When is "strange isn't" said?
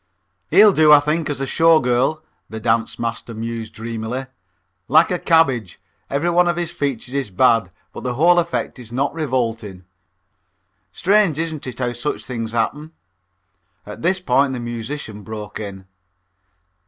10.91-11.67